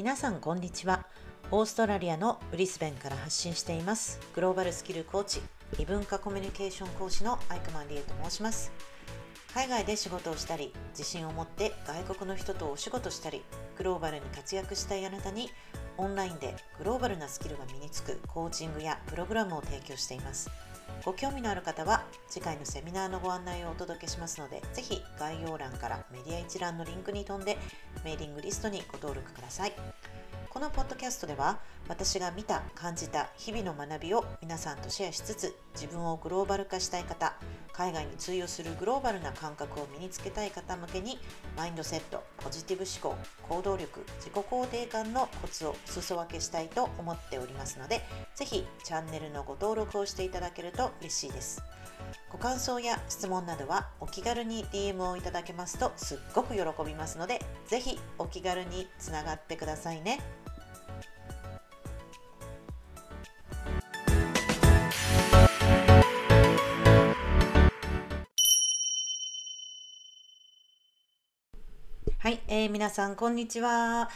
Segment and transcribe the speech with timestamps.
[0.00, 1.04] 皆さんこんにちは。
[1.50, 4.18] オーストラリアのブリスベンから発信しています。
[4.34, 5.42] グローバルスキルコーチ
[5.78, 8.72] 異文化コミュニケーション講師のアイクマンリエと申します。
[9.52, 13.42] 海外で仕事をしたり自信を持って外国の人とお仕事したり
[13.76, 15.50] グローバルに活躍したいあなたに
[15.98, 20.50] オンラインでグローバルなスキルが身につくコーチングやプログラムを提供しています。
[21.04, 27.56] ご興味のある方は次回のセミナーのご案内をお届けしますのでぜひ概要欄からメディア一覧のリンクに飛んで
[28.04, 29.72] メーリングリストにご登録ください。
[30.50, 37.34] このポッドキャストでは私が見た感じた日々の学びを皆さんとシェアしつつ自分をグローバル化したい方
[37.72, 41.20] 海外に通用するグローバルな感覚を身につけたい方向けに
[41.56, 43.16] マインドセットポジティブ思考
[43.48, 48.00] 行動力自己肯定感のコツを裾分けしたいと思っておりますので
[48.34, 51.62] ぜひチャンネルのご登録をしていただけると嬉しいです
[52.28, 60.20] ご感想や質問などはお気軽に DM をいただけますとすっごく喜びますのでぜひお気軽につながってくださいね。
[72.22, 74.10] はい、えー、皆さんこんにちは。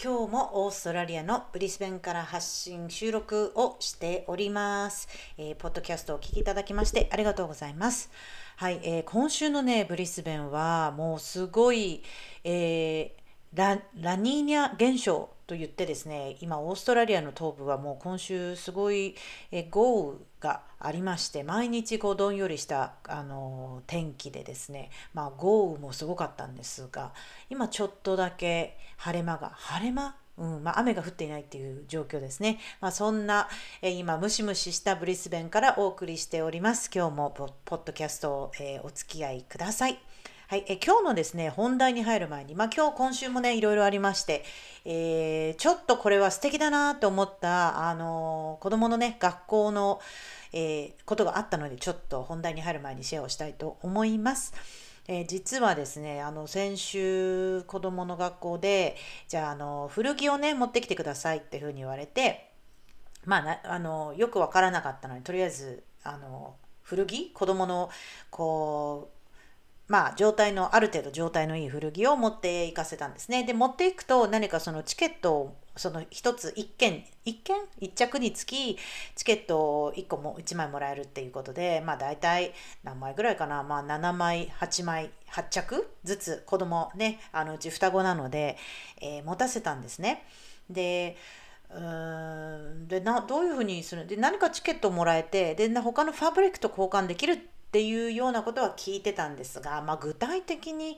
[0.00, 5.08] 今日もオーストラリアのブリスベンから発信収録をしております。
[5.36, 8.12] えー、ポッドキャストをお聞きいただきましてありがとうございます。
[8.58, 12.04] はい、えー、今週のねブリスベンはもうすごい、
[12.44, 19.16] えー、ララニーニャ現象と言ってですね今オーストラリアの東部はもう今週すごい、
[19.50, 27.12] え豪雨がありまして毎日こうどんよりしたあの天気でですね、まあ、豪雨もすごかったんですが
[27.48, 30.14] 今ちょっとだけ晴れ間が晴れ間？
[30.36, 32.60] うんまあ、雨が降っていないっていう状況ですね。
[32.80, 33.48] まあ、そんな、
[33.82, 36.90] え今ムシムシしたブリスベンからお送りしております。
[36.94, 37.30] 今日も
[37.64, 39.98] ポッドキャストを、えー、お付き合いください。
[40.50, 44.46] はい、え今日のですね、本題に入る前に、まあ、今日、今週もね、いろいろありまして、
[44.86, 50.00] えー、ちょっとこれは素敵だなと思った、あのー、子供のね、学校の、
[50.54, 54.54] えー、ことがあったので、ちょっと本題に入る前にシェアをしたいと思います。
[55.06, 58.96] え、実はですね、あの、先週、子供の学校で、
[59.28, 62.52] じゃあ、あの、古着をね、持ってきてくださいっていうふうに言われて、
[63.26, 67.90] まあ、あの、よくわからなかったのに、とりあえず、あの、古着子供の、
[68.30, 69.17] こう、
[69.88, 73.44] まあ、状態の、ある程度状態のいい古着を持っていかせたんですね。
[73.44, 77.56] で、持っていくと何かそのチケットを、その一つ、一件、一件？
[77.80, 78.76] 一着につき、
[79.16, 82.52] チケットを1個も1枚もらえるっていうことで、まあ大体
[82.84, 88.58] 何枚ぐらいかな、まあ7枚、8枚、8着ずつ子供ね、あのうち双子なので、
[89.00, 90.24] えー、持たせたんですね。
[90.68, 91.16] で、
[91.70, 94.06] うんでなどういうふうにする？
[94.06, 100.96] で何かチケットをもらえてで他のファブリックと交換できるっていうようなことは聞いてたんですが、まあ、具体的に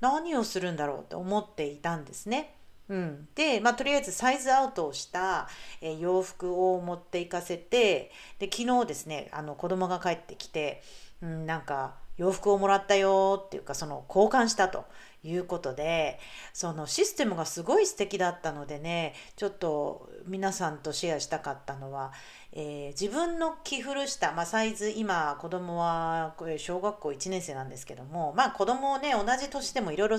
[0.00, 2.54] 何をするんだろうと思っていたんですね。
[2.90, 5.48] うん、で、まあ、とりあえずサイズアウトをした、
[5.80, 8.10] え、洋服を持っていかせて
[8.40, 10.82] で昨日ですねあの子供が帰ってきて、
[11.22, 14.84] うん、なんか洋服をもらったよっていうかその交換したと
[15.24, 16.20] いうことで
[16.52, 22.12] そのシステムがすごい素敵だったのでねちょっと皆さんとシェアしたかったのは
[22.52, 30.18] えー、自分の着古した、まあ、サイズ今子供は小学校1年生なんですけどもまあ子供をね同じ年でもいろいろ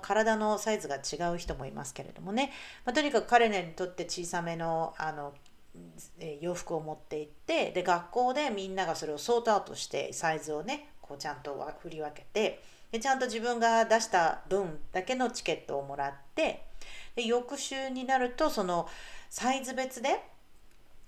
[0.00, 2.52] 体のサイズが違う人もいますけれどもね、
[2.86, 5.34] まあ、とにかく彼らにとって小さめのあの
[6.40, 12.60] 洋服を持って行ってで学校でみんながそれをソートアウトしてサイズをねこうちゃんと振り分けて
[12.92, 16.64] でちゃんと自分が出した分だけのチケットをもらって
[17.16, 18.88] で翌週になるとその
[19.30, 20.20] サイズ別で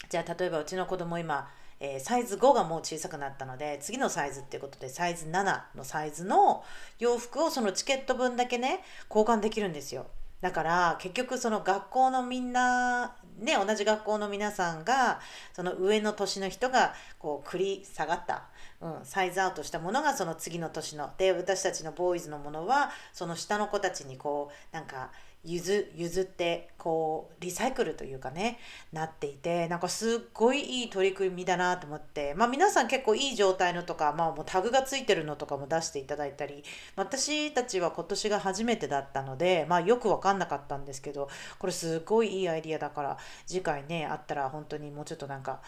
[0.09, 6.65] じゃあ例えばうちの子供今、えー、サイズ5がもう小さくなったので次のサイズっていうことでサイズ7のサイズの
[6.99, 10.07] 洋服をそのチケット分だけね交換できるんですよ。
[10.41, 15.21] だから結局その学校のみんなね同じ学校の皆さんが
[15.53, 18.45] その上の年の人がこう繰り下がった、
[18.81, 25.11] うん、サイズアウトしたものがその次の年ので私たちのボーイズのものはその下の子たちにこうなんか
[25.45, 28.59] 譲譲ってこうリサイクルというかね
[28.93, 36.63] なっていてなんかすっごいいい取り組みだなと思ってまあ皆さん結構いい状態のとかまあもうタグがついてるのとかも出していただいたり
[36.95, 41.29] 私たちは今年が初めてだったのでまあよく分かんなかったんですけど
[41.59, 45.61] これすっごいいいアイディアだから次回ねあったら本当にもうちょっとなんか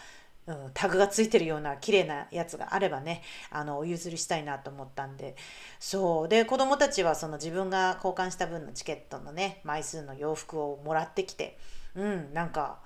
[0.45, 5.35] うん、タグがついてるような綺麗なやつがあればねあのお譲りしたいなと思ったんで。
[5.79, 6.27] そう。
[6.27, 11.57] で子供たちはその自分が交換した分のチケットのね枚数の洋服をもらってきて
[11.95, 12.79] うんなんか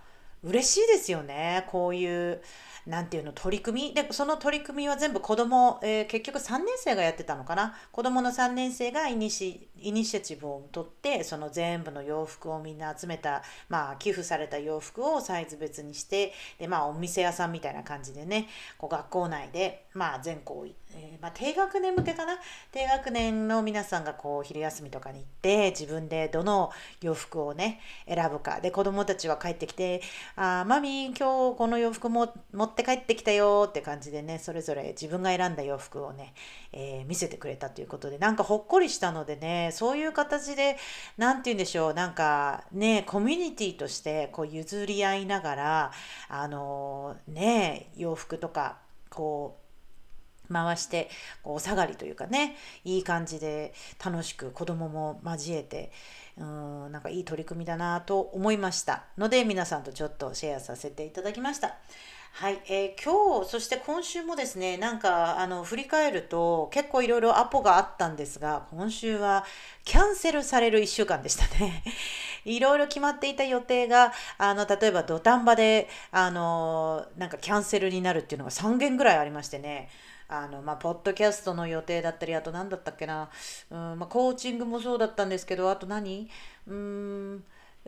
[0.44, 1.66] 嬉しいですよね。
[1.70, 2.42] こういう
[2.86, 3.94] なんていうの取り組み。
[3.94, 7.76] でその取り組みは全部子供、えー、結局3年生がやってたのかな。
[7.92, 18.48] 子供の3年生がイニシイニシアチブを取ってその全部の洋服をみんな集めた、まあ、寄付された洋服をサイズ別にしてで、まあ、お店屋さんみたいな感じでね
[18.78, 22.38] こう学校内で、まあ、全校、えー、まあ、低学年向けかな？
[22.72, 26.72] 低学年の皆さんがこう昼休みとかに行って自分でどの
[27.02, 28.60] 洋服をね選ぶか。
[28.62, 30.02] で子供たちは帰ってきて
[30.36, 36.34] 「あマミー今日この洋服も持って帰ってきたよ」って感じでねそれぞれ自分が選んだ洋服をね、
[36.72, 40.78] えー、見せてくれたということでなんかほっこりしたのでねそういう形で
[41.18, 45.92] 何て言うんでしょうなんかねコミュニティとしてこう譲り合いながら
[46.30, 48.78] あのね洋服とか
[49.10, 49.68] こう
[50.54, 51.10] 回して
[51.44, 53.74] こうお下がりというかねいい感じで
[54.04, 55.92] 楽しく子供も交えて
[56.38, 61.76] うんなんかいい取り組みだなと思いましたので皆さんとちょっとシェアさせていただきました。
[62.34, 69.44] はい、えー、今日そして今週もですねなんかあの振り返ると結構いろいろアポがあったんですが今週は
[69.84, 71.84] キャンセルされる1週間でしたね。
[72.46, 79.90] いろいろ決まっていた予定があの例えば土壇場であのなんかキャンセルになるっていうのが3件ぐらいありましてね。
[80.30, 83.30] あのまあ、ポッドキャストの予定だったりあと何だったっけな、
[83.72, 86.30] うんまあ、コーチングもそうだったんですけどあと何？
[86.68, 87.44] うん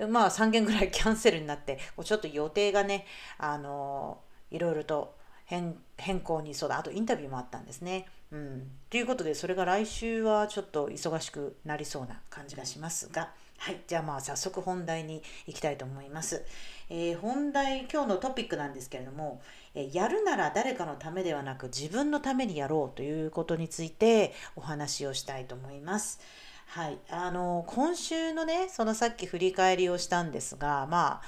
[0.08, 3.06] まあ3件ぐらいキャンセルになってちょっと予定がね
[3.38, 4.20] あの
[4.52, 5.16] いろいろと
[5.46, 8.08] 変変更にそうだあとインタビューもあったんですね。
[8.32, 13.34] うん、ということでそれが来週はちょっと忙しくなりそうな感じがしますが。
[13.58, 16.46] はい、じゃあまあ早速本題に行きたいと思います。
[16.90, 19.42] えー、本題今日のトピックなんですけれども、
[19.76, 26.22] えー、やるなら誰かのためではなく自分のためにやろうということについてお話をしたいと思います。
[26.68, 31.22] はい、あの今週のねそのさっき振り返りをしたんですがまあ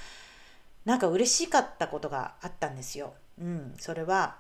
[0.86, 3.14] なんか嬉しかったことがあったんですよ。
[3.40, 4.38] うん、それは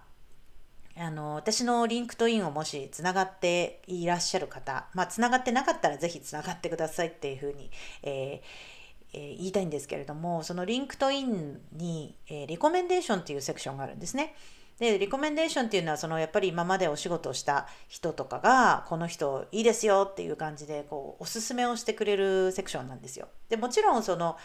[0.97, 7.71] あの私の LinkedIn をもしつながっていらっしゃる方、まあ、つながってなかったらぜひつながってくださいっていうふうに、
[8.03, 8.81] えー
[9.13, 14.35] えー、言いたいんですけれどもそのリンクトインに、えー、リコメンデーションっていうセクションがあるんですね。
[14.79, 23.27] でリコメンデーションっていうのはそのやっぱり今までお仕事をした人とかがこの人いいですよっていう感じでこうおすすめをしてくれるセクションなんですよ。
[23.47, 24.37] でもちろんその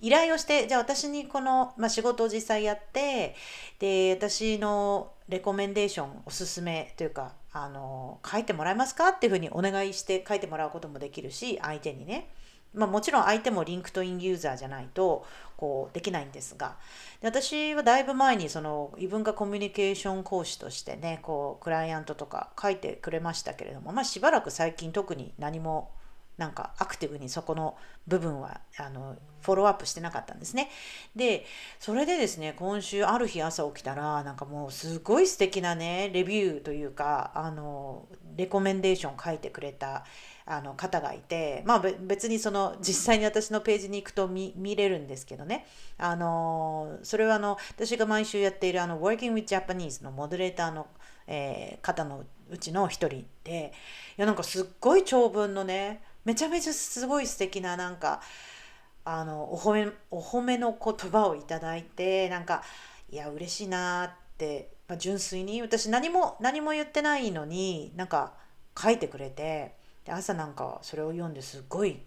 [0.00, 3.34] 依頼をしてじゃあ私にこの、まあ、仕事を実際やって
[3.78, 9.10] で私のレコメンデーションおすすめというかあの書いてもらえますか？
[9.10, 12.28] っていうふうにお願いして書いてもらうこともできるし相手にね、
[12.74, 15.24] まあ、もちろん相手もリンクトインユーザーじゃないと
[15.56, 16.76] こうできないんですが。
[17.20, 25.90] で私はだいぶ前にその異文化コミュニケーション講師としてねこうクライアントとか書いてくれましたけれども、まあ、しばらく最近特に何も
[26.36, 27.76] なんかアクティブにそこの
[28.08, 30.68] 部分はあのフォローアップしてなかったんですね。
[31.14, 31.46] で
[31.78, 40.04] それでですね今週ある日朝起きたらなんかもうすごい素敵なねレビューというかあのレコメンデーション書いてくれた
[40.46, 45.66] あの方がいてまあ別にその実際に私のページに行くと見れるんですけどね
[45.98, 50.86] あのそれはあの私が毎週やっているあの Working with Japanese のモデレーターの、
[51.26, 53.72] えー、方のうちの一人で
[54.18, 58.20] いやなんかすっごい長文のねめちゃめちゃすごい素敵ななんか
[59.04, 62.62] あのお褒めお褒めの言葉をいただいてなんか
[63.10, 68.32] いや嬉しいなって、まあ、純粋に私何も何も言ってないのになんか
[68.76, 69.74] 書いてくれて
[70.04, 72.00] で朝なんかそれを読んですごい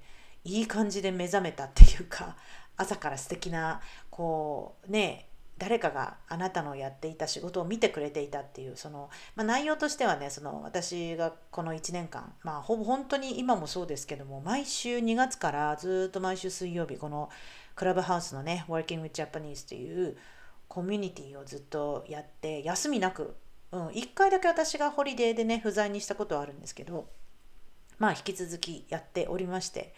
[0.44, 2.36] いい感じで目覚めたっていうか
[2.76, 17.30] 朝から素敵なこうね誰かがあなたのやっていた仕事を見てくれていたっていうその、まあ、内容としてはねその私がこの1年間まあほぼ本当に今もそうですけども毎週2月からずっと毎週水曜日この
[17.76, 20.18] クラブハウスのね Working with Japanese という
[20.68, 23.36] コミュニティをずっとやって休みなく、
[23.72, 27.08] うん、1回だけ私がホリデーでね不在にしたことはあるんですけど
[27.98, 29.94] まあ引き続きやっておりまして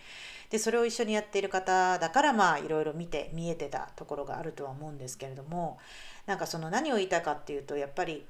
[0.50, 5.78] でそれを一緒にやっている方だからまあいろいろ見て見えてたところがあるとは思うんですけれども
[6.26, 8.26] なんかその何を言いたいかっていうとやっぱり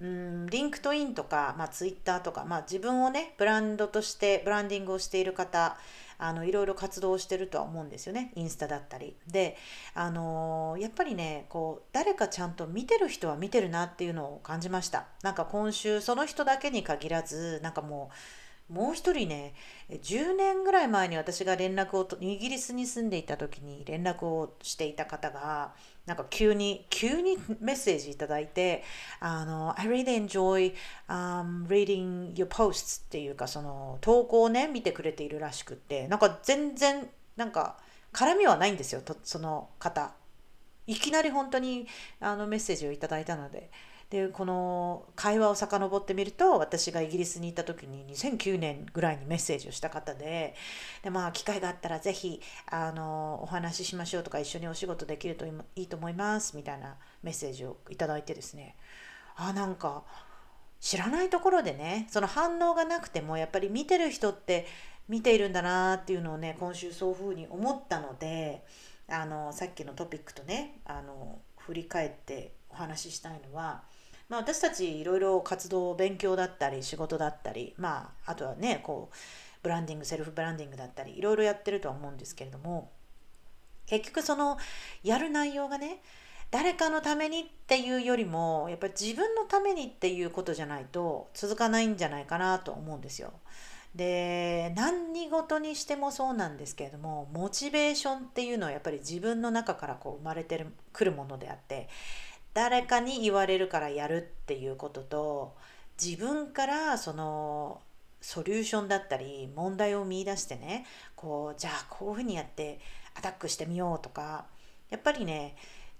[0.00, 5.76] うんリンクトインとか、まあ、ツイッターとか、まあ、自分をねブランドとしてブランディングをしている方
[6.18, 8.30] あのいろいろ活動してるとは思うんですよね。
[8.36, 9.16] インスタだったり。
[9.26, 9.56] で
[9.94, 15.06] あのやっぱりねこう誰かちゃんと見てる人は見てるなっていうのを感じました。
[15.22, 18.14] なんか今週その人だけに限らずなんかもう
[18.72, 19.54] もう一人ね
[19.90, 25.74] 10年ぐらい前に私が連絡をイギリスに住んでいた時に連絡をしていた方が
[26.06, 28.82] なんか急に急にメッセージいただいて
[29.20, 30.74] あの I really enjoy、
[31.06, 37.76] um, reading your posts っていうかその投稿をね見てくれているらしくってなんか全然なんか
[38.14, 40.14] 絡みはないんですよとその方。
[40.88, 41.86] いきなり本当に
[42.20, 43.70] あのメッセージをいただいたので。
[44.12, 50.54] でこの会話を遡ってみると私がイギリスに行った時に2009年ぐらいにメッセージをした方で
[51.02, 55.52] で、まあ、機会があったら是非あのお話ししましょうとか一緒にお仕事できるとい
[55.84, 58.76] いと思いますみたいなメッセージをいただいてですね。
[59.34, 60.04] あなんか
[60.78, 64.66] 知らないところでねその反応がなくてもやっぱり見てる人って
[65.08, 68.62] 見ているんだなっていうのをね今週そういうふうに思ったので
[69.08, 73.84] あのさっきのトピックとねあの振り返ってお話ししたいのは
[74.28, 79.16] まあ、私たちいろいろ活動勉強だったり仕事だったり、まあ、あとはねこう
[79.62, 82.90] ブランディングセルフブランディングだったりいろいろやってるとは思うんですけれども
[83.86, 84.58] 結局その
[85.02, 86.00] やる内容がね
[86.50, 93.32] 誰かのためにっていうよりもやっぱり自分のためにっていうことじゃないと続かないんじゃないかなと思うんですよ。
[93.94, 100.64] で何事にしてもそうなんですけれどもモチベーションっていうのはやっぱり自分の中からこう生まれて
[100.94, 101.88] くるものであって
[102.54, 105.54] 誰かに言われるからやるっていうことと
[106.02, 107.80] 自分からその
[108.20, 112.80] ソリューションだったり問題を見いだしてねこうじゃあこういうふうにやって
[113.14, 114.46] アタックしてみようとか
[114.90, 115.56] やっぱりね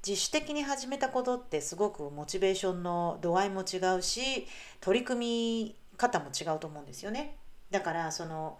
[0.06, 4.46] 自主的に始めたことってすごくモチベーションの度合いも違うし
[4.80, 7.36] 取り組み方も違うと思うんですよね。
[7.70, 8.58] だからその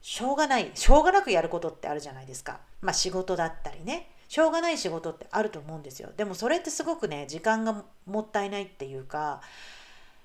[0.00, 2.60] しょうがないしょうがなくやることってあるじゃないですか。
[2.80, 4.10] まあ仕事だったりね。
[4.34, 9.40] しょうがない仕事ってあると思うんですよでもそれってすごくね時間がもったいないっていうか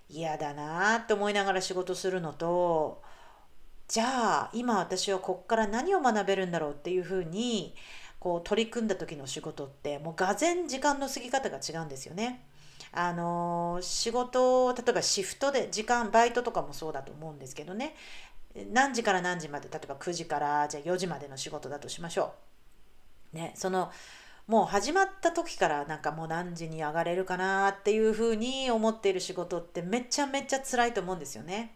[0.09, 3.03] 嫌だなって思いながら仕事するのと
[3.87, 7.75] じゃあ今私はこっから何を学べるんだろうっていうふうに
[8.19, 12.43] こう取り組んだ時の仕事ってもうがぜ時間の過ぎ方が違うんですよね。
[12.91, 17.95] あの仕事例えばシフトで時間バイトとかもそうだと思うんですけどね
[18.73, 22.48] 何時から何時まで例えば9時からじゃあ4時までの仕事だとしましょう。
[23.33, 23.91] ねその
[24.47, 31.75] もう始まった時からなんかもう何時に上がれるかなっていうふうに思っている仕事ってめちゃめちゃ辛いと思うんですよね。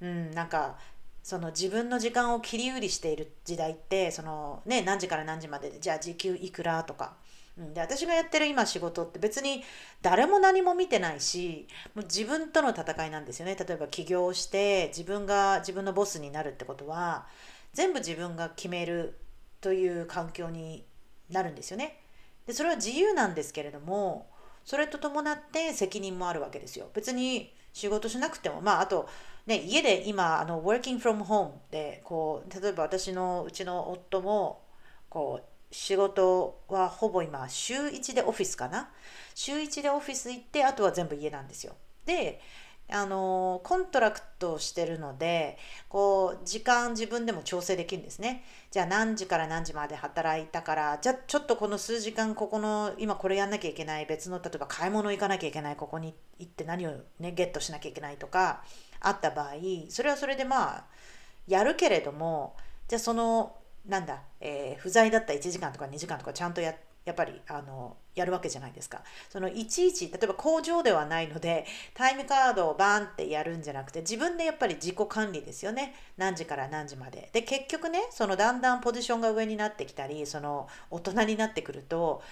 [0.00, 0.76] うん、なんか
[1.22, 7.16] その自分の時間を切り売りしている時代ってその、ね、何時から何時までじゃあ時給いくらとか、
[7.56, 9.62] うん、で私がやってる今仕事って別に
[10.02, 17.26] 誰も何も見てないしもう自分との戦いなんですよね例えば起業して自分が自分のボスになるってことは
[17.74, 19.18] 全部自分が決める
[19.60, 20.84] という環境に
[21.30, 22.00] なるんですよね。
[22.46, 24.30] でそれは自由なんですけれども
[24.64, 26.88] それと伴って責任もあるわけですよ。
[26.94, 29.08] 別に仕事しなくてもまああと
[29.46, 34.64] ね家で今あの working from home でこう例えば私のうちの夫も
[35.08, 38.90] こう仕事はほぼ今週1でオフィスかな？
[39.34, 41.74] 週1でオフィス行ってあとは全部家なんですよ。
[42.06, 42.40] で
[42.90, 48.44] あのコントラクトをしてるのでこう時間自分でも調整できるんですね。
[48.70, 58.62] じゃあ何時から何時まで働いたからじゃあちょっとこの数時間ここの今これやんなきゃいけない別の例えば買い物行かなきゃいけないここに行って何をねゲットしなきゃいけないとか
[59.00, 59.52] あった場合
[59.88, 60.84] それはそれでまあ
[61.46, 62.56] やるけれども
[62.88, 63.54] じゃあその
[63.86, 69.02] なんだ、えー、不在だった1時間とか2時間とかちゃんとやってやっぱりあのやるわけじゃないですか。
[69.30, 77.30] そのいちいち例えば工場ではないのでタイムカードをバーンってやるんじゃなくて自分でやっぱり自己管理ですよね何時から何時まで。
[77.32, 82.22] で結局ねそのだんだんポジションが上になってきたりその大人になってくると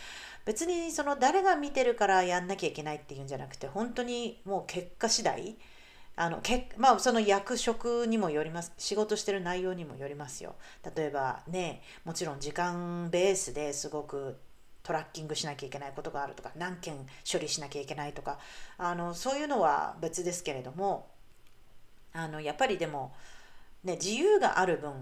[0.45, 5.57] 別にその誰が見てるからやんなきゃいけないっていうんじゃなくて本当にもう結果次第
[6.19, 10.55] あのけまあその役職にもよります仕事してる内容にもよりますよ
[10.97, 14.39] 例えばねもちろん時間ベースですごく
[14.87, 16.95] トラッキングしなきゃいけないことがあるとか何件
[17.31, 18.39] 処理しなきゃいけないとか
[18.79, 21.09] あのそういうのは別ですけれども
[22.13, 23.13] あのやっぱりでも、
[23.83, 24.93] ね、自由がある分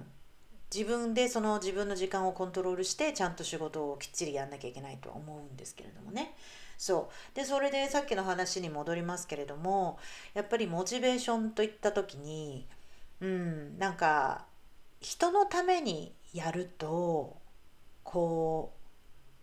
[0.75, 6.35] 自分でその自分の時間をコントロールしてちゃんと仕事をきっちりやんなきゃいけないとは思うんですけれどもね。
[6.79, 9.99] そうでそれでさっきの話に戻りますけれども
[10.33, 12.67] やっぱりモチベーションといった時に
[13.21, 14.47] うんなんか
[15.00, 17.37] 人のためにやると
[18.03, 18.84] こう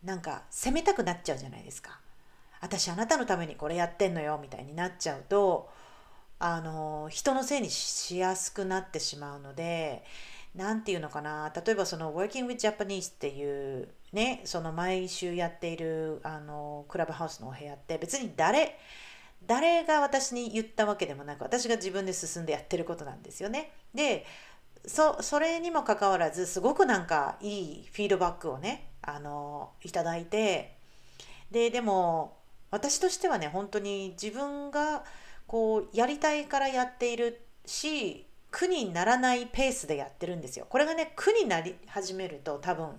[0.04, 2.00] なんか責めたくなっちゃうじゃないですか。
[2.62, 5.70] 私あなたのためにこれやってんのよみたいになっちゃうと
[6.40, 10.04] あの人のせいにしやすくなってしまうので
[10.56, 18.78] 何て言うのかな例えばその Working with Japanese っていうねその毎週やっているあのクラブハウスのお部屋って別に誰
[19.48, 23.72] 誰が私に言ったわけでもなく私が自分で進んでやってることなんですよね。
[23.94, 24.26] で
[24.86, 30.76] そそれにもかかわらずすごくなんかいいフィードバックをねあのいただいて
[31.52, 32.38] ででも
[32.70, 35.04] 私としてはね本当に自分が
[35.48, 40.66] こうやりたいからやっているし苦にならないペースでやってるんですよ。
[40.70, 42.90] これがね苦になり始めると多分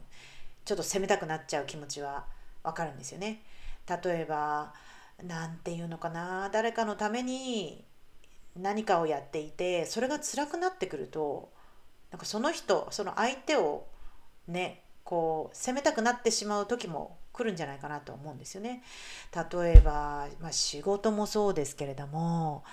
[0.64, 2.24] ちょっと責めたくなっちゃう気持ちは
[2.62, 3.42] わかるんですよね。
[3.88, 4.72] 例えば
[5.22, 7.84] 何て言うのかな誰かのために
[8.56, 11.50] 何かをやっていてそれが辛くなってくると
[12.10, 13.86] なんかその人その相手を
[14.46, 14.81] ね
[15.12, 18.82] こう責めたくなってしまう時も来るんじゃないかなと思うんですよね。
[19.52, 22.64] 例えば、まあ、仕事もそうですけれども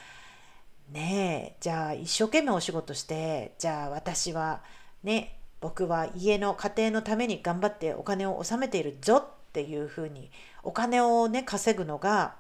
[0.90, 4.62] ねえじゃあ一生懸命お仕事してじゃあ私は
[5.04, 10.32] ね僕は家の家庭のために頑張ってお金を納めているぞっていうふうに
[10.64, 12.36] お金をね稼ぐのが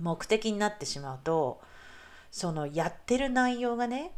[0.00, 1.60] 目的になってしまうと
[2.30, 4.12] そのやってる内容がね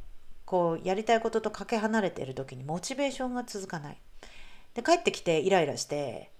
[0.44, 3.98] こうやりたいこととかけ離れている時にモチベーションが続かない。
[4.74, 6.30] で帰ってきてイライラして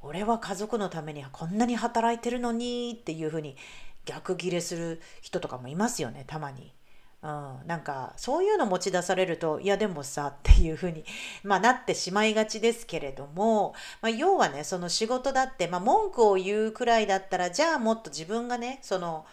[0.00, 3.56] 俺は家族のためにこんなに働いてるのにっていうふうに
[4.04, 6.72] 逆ギレする人とかもいますよねたまに。
[7.20, 11.04] うん、なんかそういうの持ち出されるといやでもさっていうふうに、
[11.42, 19.26] まあ、なってしまいがちですけれども、まあ、要はねその仕事だって、まあ、文句を言うくらいだったらじゃあもっと自分がねその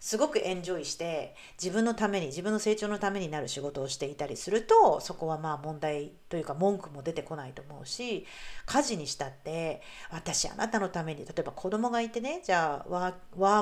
[0.00, 8.26] すごくエンジョイして自分のために自分の成長のためになる仕事をしていたりするとそこはまあ問題というか文句も出てこないと思うし
[8.64, 13.12] 家事にしたって私あなたのために例えば子供がいてねじゃあワ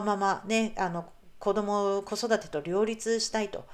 [0.00, 1.06] ーママねあの
[1.40, 3.66] 子供子育てと両立したいと。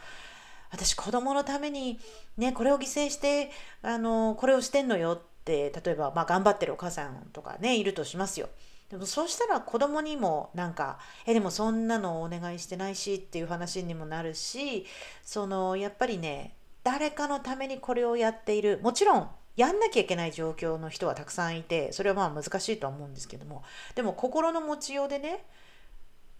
[0.70, 2.00] 私子供のために
[2.36, 3.52] ねこれを犠牲して
[3.82, 8.48] あのこれをしてんのよって例えば、まあ、頑張ってるお母さんとかねいるとしますよ。
[8.90, 14.86] でもそうしたら子供にもなんか「えでもそんなのお願いしてないし」っていう話にもなるし
[15.22, 23.62] そのやっぱりね誰かのためにこれをやっているもちろんやんなきゃいけない状況の人はたくさんいてそれはまあ難しいとは思うんですけども
[23.94, 25.44] でも心の持ちようでね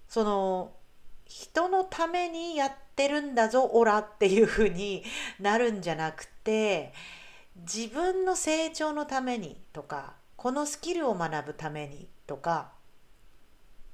[0.08, 0.72] その
[1.26, 5.04] 人のためにやってるんだぞオラっていう風に
[5.40, 6.92] なるんじゃなくて
[7.56, 12.72] 自分の成長のためにとかこのスキルを学ぶためにとか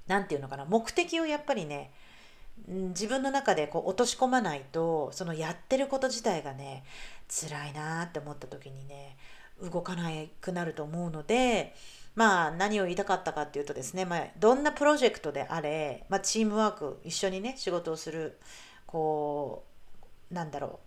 [0.07, 1.93] 何て言うのかな目的をやっぱりね
[2.69, 6.85] 自分の中でこう落とし込まないとそのやってること自体がね
[7.29, 9.16] 辛いなって思った時にね
[9.62, 11.75] 動かなくなると思うので
[12.14, 18.38] まあ何を言いたかったかっていうとですね、まあ、どんなプロジェクトであれ、まあ、チームワーク一緒にね仕事をする
[18.87, 19.64] こ
[20.31, 20.81] うなんだろ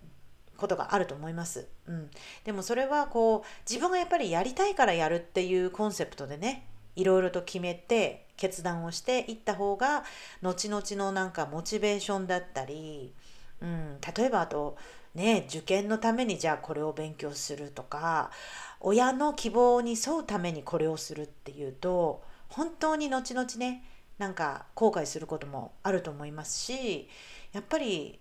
[0.55, 1.67] うことがあると思います。
[1.87, 2.09] うん、
[2.43, 10.03] でもそれはこう自分がやっぱりやりたいからやるっていうコンセプトでねいろいろと決めて決断をしていった方が
[10.41, 13.13] 後々のなんかモチベーションだったり、
[13.61, 14.77] うん、例えばあと
[15.15, 18.31] ね受験のためにじゃあこれを勉強するとか
[18.79, 23.83] 親の希望に沿うためにこれをするっていうと本当に後々ね
[24.17, 27.07] なんか後悔することもあると思いますし
[27.51, 28.19] やっぱり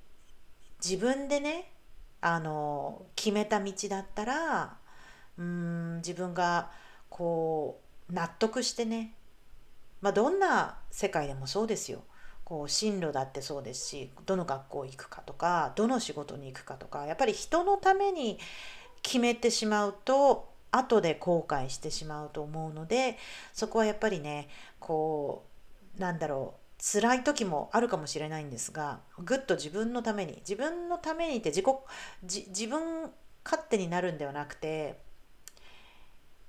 [0.83, 1.73] 自分でね
[2.21, 4.77] あの決めた道だったら
[5.39, 6.71] うん自分が
[7.09, 9.15] こう納得してね。
[10.01, 12.03] まあどんな世界でもそうですよ。
[12.45, 18.39] こう進路だってそうですしどの学校行くかとかどの仕事に行くかとかやっぱり人のために
[19.01, 23.17] 決めてしまうと後で後悔してしまうと思うので
[23.53, 24.49] そこはやっぱりね
[24.81, 25.45] こ
[25.99, 31.67] うなんだろう辛い時もあるかもしれないんですがぐっと自分のために自分のためにって自己
[32.49, 33.11] 自分
[33.45, 34.99] 勝手になるんではなくて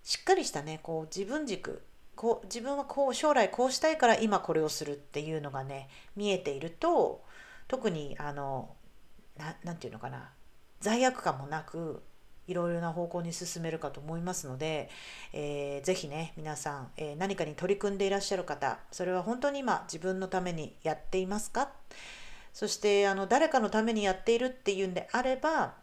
[0.03, 1.81] しっかりしたねこう自分軸
[2.15, 7.23] こう自分はこう将来こうしたいから今これをするっていうのがね見えていると
[7.67, 8.75] 特にあの
[9.63, 10.29] 何て言うのかな
[10.79, 12.03] 罪悪感もなく
[12.45, 14.89] いろいろな方向に進めるかと思いますので、
[15.31, 21.69] えー、ぜひね皆さん、えー、何かに取り組んでいらっしゃる方それは本当に今自分のためにやっていますか？
[22.53, 25.73] そしてあの誰かのためにやっているっていうんであれば、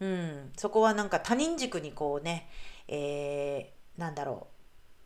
[0.00, 2.48] うん、そこはなんか他人軸にこうね、
[2.86, 4.46] えー、なんだろ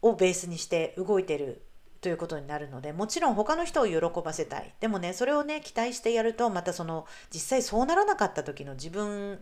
[0.03, 1.63] うをベースにして動いてる
[2.03, 9.39] ということになるのでもちろん他の人を喜ばせたいでもねそれをね期待してやるとまたその実際そうならなかった時の自分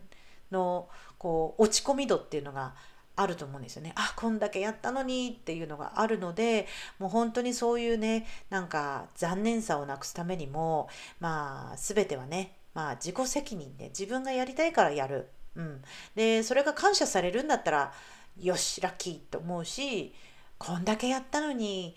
[0.51, 2.75] のこう落ち込み度っていうのが
[3.17, 3.93] あると思うんですよね。
[3.97, 6.67] あこんだけやったのにっていうのがあるので
[6.99, 15.29] もう本当にそういうねなんか残念さをなくすためにもまあ全てはね、まあ、自己責任で自分がやりたいからやる。
[15.57, 15.83] うん、
[16.15, 17.93] でそれが感謝されるんだったら
[18.41, 20.15] よしラッキーと思うし
[20.59, 21.97] こんだけやったのに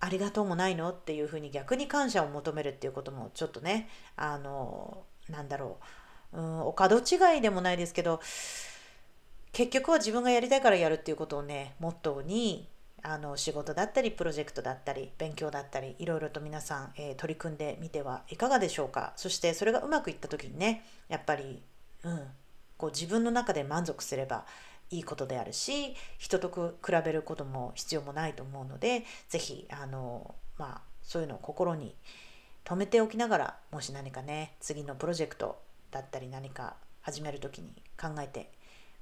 [0.00, 5.86] ありがとうもないのっていうふうに逆に感謝を求めるっていうこともちょっとねあのなんだろう。
[6.34, 8.20] うん、お門違いでもないですけど
[9.52, 12.68] 結局は自分がやりたいからやるっていうことをねモットーに
[13.02, 19.12] あの仕事だったりプロジェクトだったり勉強だったりいろいろと皆さん、えー、取り組んでみてはいかがでしょうか。
[19.16, 21.62] そしてそれがうまくいった時にねやっぱり、
[22.04, 22.26] うん、
[22.82, 24.44] こう自分の中で満足すれば
[24.90, 26.48] いいことであるし人と
[26.84, 31.94] 比べることも必要もないと思うので是非あのまあそういうのを心に
[32.64, 35.60] 留めておきながらもし何かね次のプロジェクト
[35.92, 38.50] だったり何か始める時に考えて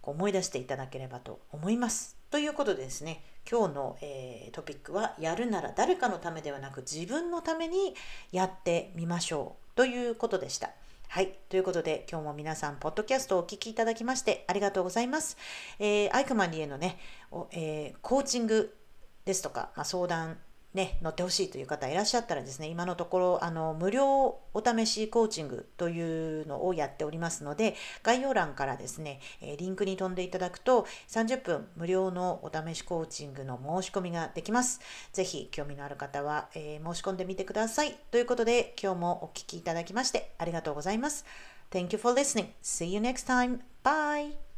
[0.03, 2.19] こう思い出していただければと思います。
[2.31, 7.95] ということでですね今日の、えー、トピックはやるなら誰かのためではなく自分のために
[8.31, 10.69] やってみましょうということでした。
[11.13, 11.33] はい。
[11.49, 15.37] ということで、今日も皆さん、ポッドキャストをお聞きいただきまして、ありがとうございます。
[15.81, 17.01] えー、アイクマンリへのね、
[17.51, 18.79] えー、コーチング
[19.25, 20.39] ですとか、まあ、相談
[20.73, 29.21] ね、乗ってほしいという方いらっしゃったらですね、今のところ、あの、無料お試しコーチングというのをやっておりますので、概要欄からですね、
[29.59, 34.81] リンクに飛んでいただくと、30分無料のお試しコーチングの申し込みができます。
[35.13, 37.97] ぜひ、興味のある方は、えー、申し込んでみてください。
[38.13, 41.25] ということで、今日もお聴きいただきまして、ありがとうございます。
[41.73, 42.51] Thank you for listening.
[42.63, 43.61] See you next time.
[43.83, 44.50] Bye.